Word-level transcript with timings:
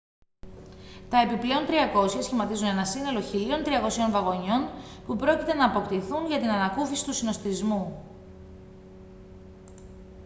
τα 1.09 1.19
επιπλέον 1.21 1.65
300 1.95 2.17
σχηματίζουν 2.23 2.67
ένα 2.67 2.85
σύνολο 2.85 3.19
1.300 3.19 4.09
βαγονιών 4.11 4.69
που 5.05 5.15
πρόκειται 5.15 5.53
να 5.53 5.65
αποκτηθούν 5.65 6.25
για 6.25 6.39
την 6.39 6.49
ανακούφιση 6.49 7.05
του 7.05 7.13
συνωστισμού 7.13 8.05